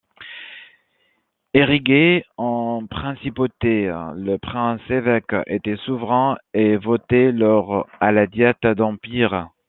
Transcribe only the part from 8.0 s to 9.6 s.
la Diète d'Empire.